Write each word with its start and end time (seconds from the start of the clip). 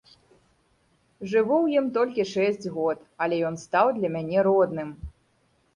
Жыву 1.33 1.53
ў 1.65 1.81
ім 1.81 1.85
толькі 1.99 2.27
шэсць 2.33 2.67
год, 2.79 2.97
але 3.27 3.35
ён 3.53 3.61
стаў 3.67 3.85
для 4.01 4.09
мяне 4.17 4.39
родным. 4.51 4.89